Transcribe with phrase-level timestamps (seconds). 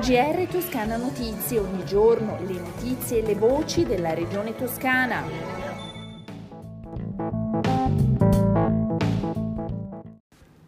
[0.00, 5.22] GR Toscana Notizie, ogni giorno le notizie e le voci della regione toscana.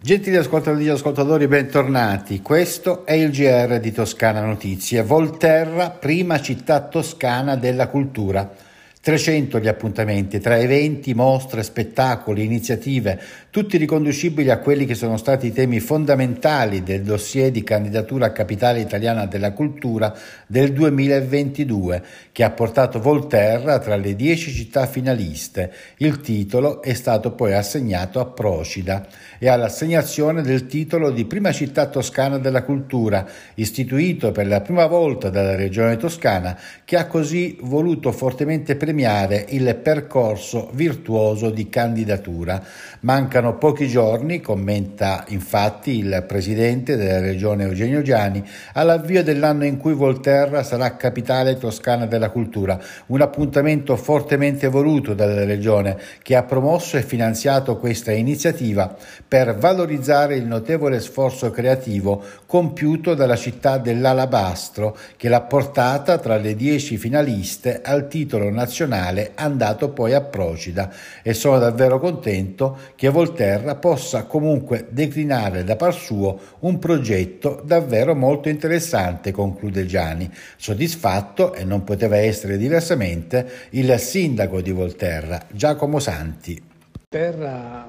[0.00, 2.42] Gentili ascoltatori e ascoltatori, bentornati.
[2.42, 5.02] Questo è il GR di Toscana Notizie.
[5.02, 8.69] Volterra, prima città toscana della cultura.
[9.02, 15.46] 300 gli appuntamenti tra eventi, mostre, spettacoli, iniziative, tutti riconducibili a quelli che sono stati
[15.46, 20.14] i temi fondamentali del dossier di candidatura a capitale italiana della cultura
[20.46, 25.72] del 2022, che ha portato Volterra tra le 10 città finaliste.
[25.96, 29.06] Il titolo è stato poi assegnato a Procida
[29.38, 35.30] e all'assegnazione del titolo di prima città toscana della cultura, istituito per la prima volta
[35.30, 42.60] dalla regione toscana, che ha così voluto fortemente premiare il percorso virtuoso di candidatura.
[43.02, 49.94] Mancano pochi giorni, commenta infatti il presidente della regione Eugenio Giani, all'avvio dell'anno in cui
[49.94, 56.96] Volterra sarà capitale toscana della cultura, un appuntamento fortemente voluto dalla regione che ha promosso
[56.96, 58.92] e finanziato questa iniziativa
[59.26, 66.56] per valorizzare il notevole sforzo creativo compiuto dalla città dell'Alabastro che l'ha portata tra le
[66.56, 70.92] dieci finaliste al titolo nazionale andato poi a Procida
[71.22, 78.14] e sono davvero contento che Volterra possa comunque declinare da par suo un progetto davvero
[78.14, 85.98] molto interessante, conclude Gianni, soddisfatto e non poteva essere diversamente il sindaco di Volterra, Giacomo
[85.98, 86.62] Santi.
[87.08, 87.88] Terra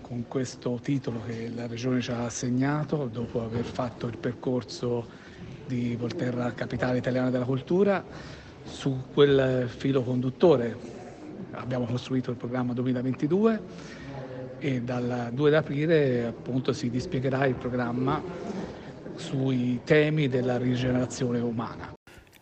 [0.00, 5.08] con questo titolo che la Regione ci ha assegnato dopo aver fatto il percorso
[5.66, 8.04] di Volterra Capitale Italiana della Cultura.
[8.64, 10.76] Su quel filo conduttore
[11.52, 13.60] abbiamo costruito il programma 2022
[14.58, 18.22] e dal 2 aprile appunto si dispiegherà il programma
[19.16, 21.92] sui temi della rigenerazione umana.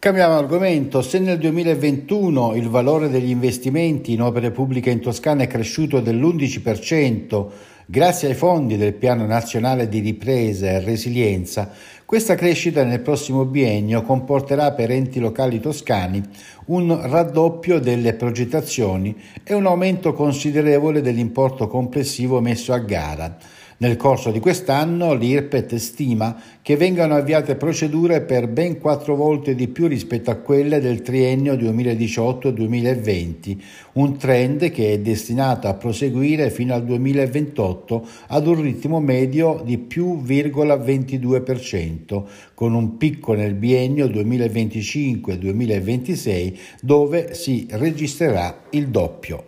[0.00, 1.02] Cambiamo argomento.
[1.02, 7.46] Se nel 2021 il valore degli investimenti in opere pubbliche in Toscana è cresciuto dell'11%
[7.84, 11.70] grazie ai fondi del Piano Nazionale di Ripresa e Resilienza,
[12.06, 16.22] questa crescita nel prossimo biennio comporterà per enti locali toscani
[16.68, 23.36] un raddoppio delle progettazioni e un aumento considerevole dell'importo complessivo messo a gara.
[23.82, 29.68] Nel corso di quest'anno l'IRPET stima che vengano avviate procedure per ben quattro volte di
[29.68, 33.56] più rispetto a quelle del triennio 2018-2020,
[33.94, 39.78] un trend che è destinato a proseguire fino al 2028 ad un ritmo medio di
[39.78, 49.44] più 0,22%, con un picco nel biennio 2025-2026 dove si registrerà il doppio.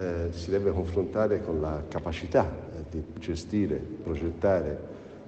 [0.00, 4.78] Eh, si deve confrontare con la capacità di gestire, progettare,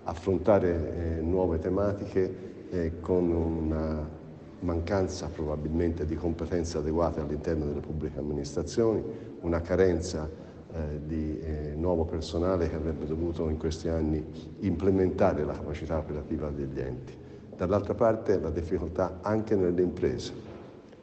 [0.05, 4.17] affrontare eh, nuove tematiche eh, con una
[4.61, 9.03] mancanza probabilmente di competenze adeguate all'interno delle pubbliche amministrazioni,
[9.41, 10.29] una carenza
[10.73, 14.25] eh, di eh, nuovo personale che avrebbe dovuto in questi anni
[14.61, 17.17] implementare la capacità operativa degli enti.
[17.57, 20.33] Dall'altra parte la difficoltà anche nelle imprese,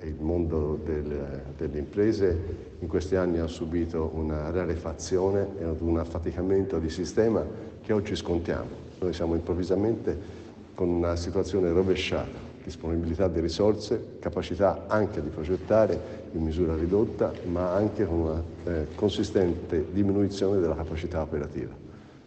[0.01, 6.79] il mondo del, delle imprese in questi anni ha subito una rarefazione e un affaticamento
[6.79, 7.45] di sistema
[7.81, 8.83] che oggi scontiamo.
[8.99, 16.43] Noi siamo improvvisamente con una situazione rovesciata, disponibilità di risorse, capacità anche di progettare in
[16.43, 21.73] misura ridotta, ma anche con una eh, consistente diminuzione della capacità operativa.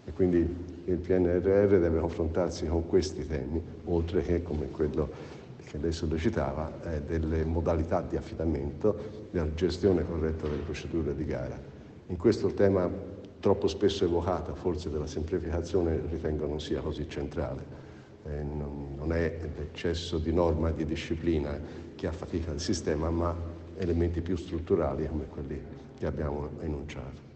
[0.04, 0.38] E quindi
[0.84, 5.36] il PNRR deve confrontarsi con questi temi, oltre che come quello
[5.68, 11.60] che lei sollecitava, eh, delle modalità di affidamento, della gestione corretta delle procedure di gara.
[12.06, 12.90] In questo tema
[13.38, 17.76] troppo spesso evocato, forse della semplificazione, ritengo non sia così centrale.
[18.24, 21.60] Eh, non, non è l'eccesso di norma e di disciplina
[21.94, 23.36] che affatica il sistema, ma
[23.76, 25.60] elementi più strutturali come quelli
[25.98, 27.27] che abbiamo enunciato.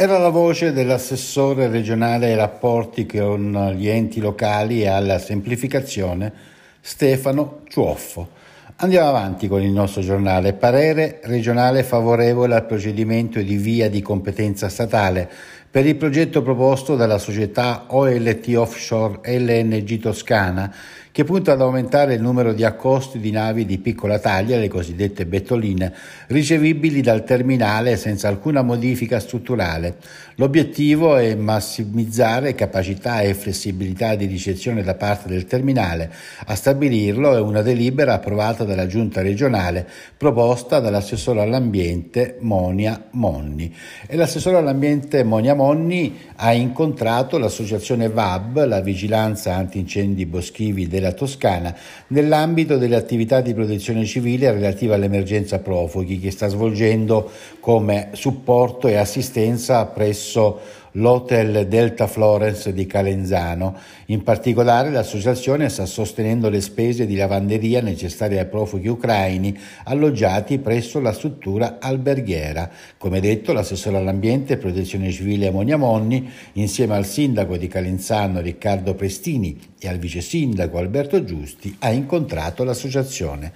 [0.00, 6.32] Era la voce dell'assessore regionale ai rapporti con gli enti locali e alla semplificazione
[6.80, 8.28] Stefano Ciuoffo.
[8.76, 10.52] Andiamo avanti con il nostro giornale.
[10.52, 15.28] Parere regionale favorevole al procedimento di via di competenza statale
[15.68, 20.72] per il progetto proposto dalla società OLT Offshore LNG Toscana
[21.18, 25.26] che punta ad aumentare il numero di accosti di navi di piccola taglia, le cosiddette
[25.26, 25.92] bettoline,
[26.28, 29.96] ricevibili dal terminale senza alcuna modifica strutturale.
[30.36, 36.08] L'obiettivo è massimizzare capacità e flessibilità di ricezione da parte del terminale.
[36.46, 43.74] A stabilirlo è una delibera approvata dalla Giunta regionale proposta dall'assessore all'ambiente Monia Monni.
[44.06, 51.12] E l'assessore all'ambiente Monia Monni ha incontrato l'associazione VAB, la Vigilanza Antincendi Boschivi della della
[51.12, 51.74] Toscana
[52.08, 58.96] nell'ambito delle attività di protezione civile relative all'emergenza profughi che sta svolgendo come supporto e
[58.96, 60.60] assistenza presso
[60.98, 63.76] l'Hotel Delta Florence di Calenzano.
[64.06, 71.00] In particolare l'associazione sta sostenendo le spese di lavanderia necessarie ai profughi ucraini alloggiati presso
[71.00, 72.68] la struttura alberghiera.
[72.98, 78.94] Come detto, l'assessore all'ambiente e protezione civile Monia Monni, insieme al sindaco di Calenzano Riccardo
[78.94, 83.52] Prestini e al vice sindaco Alberto Giusti, ha incontrato l'associazione.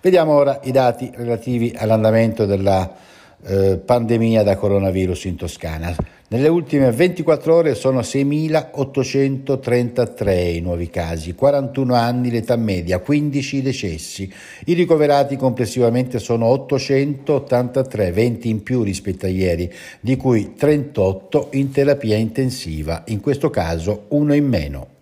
[0.00, 3.12] Vediamo ora i dati relativi all'andamento della
[3.46, 5.94] eh, pandemia da coronavirus in Toscana.
[6.26, 14.32] Nelle ultime 24 ore sono 6.833 i nuovi casi, 41 anni l'età media, 15 decessi.
[14.64, 19.70] I ricoverati complessivamente sono 883, 20 in più rispetto a ieri,
[20.00, 24.93] di cui 38 in terapia intensiva, in questo caso uno in meno.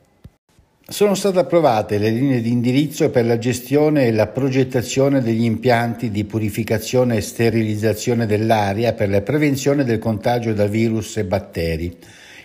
[0.93, 6.11] Sono state approvate le linee di indirizzo per la gestione e la progettazione degli impianti
[6.11, 11.97] di purificazione e sterilizzazione dell'aria per la prevenzione del contagio da virus e batteri.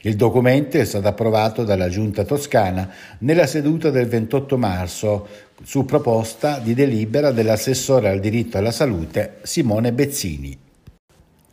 [0.03, 2.89] Il documento è stato approvato dalla Giunta toscana
[3.19, 5.27] nella seduta del 28 marzo
[5.61, 10.66] su proposta di delibera dell'assessore al diritto alla salute Simone Bezzini.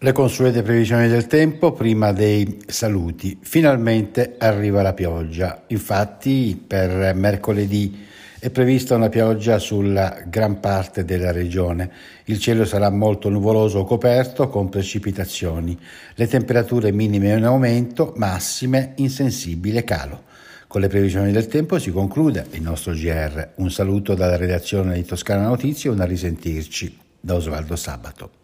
[0.05, 3.39] Le consuete previsioni del tempo prima dei saluti.
[3.41, 5.63] Finalmente arriva la pioggia.
[5.69, 8.05] Infatti per mercoledì
[8.39, 11.91] è prevista una pioggia sulla gran parte della regione.
[12.25, 15.75] Il cielo sarà molto nuvoloso o coperto con precipitazioni.
[16.17, 20.25] Le temperature minime in aumento, massime in sensibile calo.
[20.67, 23.53] Con le previsioni del tempo si conclude il nostro GR.
[23.55, 28.44] Un saluto dalla redazione di Toscana Notizie e a risentirci da Osvaldo Sabato.